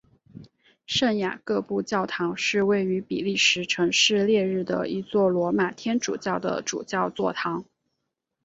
[0.87, 7.63] 圣雅各布教堂是位于比利时城市列日的一座罗马天主教的主教座堂。